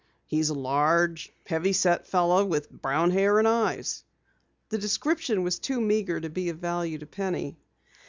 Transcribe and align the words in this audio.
He's 0.25 0.49
a 0.49 0.55
large, 0.55 1.31
heavy 1.45 1.73
set 1.73 2.07
fellow 2.07 2.43
with 2.43 2.71
brown 2.71 3.11
hair 3.11 3.37
and 3.37 3.47
eyes." 3.47 4.03
The 4.69 4.79
description 4.79 5.43
was 5.43 5.59
too 5.59 5.79
meagre 5.79 6.21
to 6.21 6.29
be 6.31 6.49
of 6.49 6.57
value 6.57 6.97
to 6.97 7.05
Penny. 7.05 7.59